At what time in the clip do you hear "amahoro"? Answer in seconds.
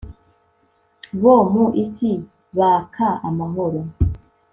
3.27-3.81